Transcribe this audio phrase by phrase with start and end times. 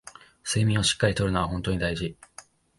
[0.43, 2.17] 睡眠をしっかり取るのはほんと大事